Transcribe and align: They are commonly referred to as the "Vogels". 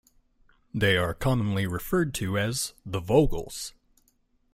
They 0.73 0.97
are 0.97 1.13
commonly 1.13 1.67
referred 1.67 2.15
to 2.15 2.35
as 2.35 2.73
the 2.83 2.99
"Vogels". 2.99 3.73